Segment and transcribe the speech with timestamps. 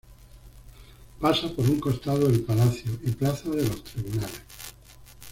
[1.19, 4.41] Pasa por un costado del Palacio y Plaza de los Tribunales.